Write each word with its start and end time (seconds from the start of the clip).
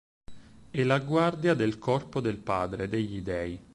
È 0.71 0.83
la 0.83 0.97
guardia 0.97 1.53
del 1.53 1.77
corpo 1.77 2.21
del 2.21 2.37
padre 2.39 2.87
degli 2.89 3.21
dei. 3.21 3.59